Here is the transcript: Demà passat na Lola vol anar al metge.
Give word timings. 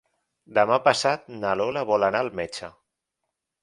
Demà 0.57 0.79
passat 0.87 1.29
na 1.43 1.53
Lola 1.63 1.87
vol 1.93 2.09
anar 2.11 2.27
al 2.27 2.35
metge. 2.43 2.75